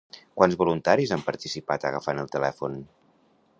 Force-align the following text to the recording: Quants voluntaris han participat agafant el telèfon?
Quants 0.39 0.55
voluntaris 0.61 1.13
han 1.17 1.25
participat 1.27 1.87
agafant 1.91 2.25
el 2.25 2.35
telèfon? 2.37 2.83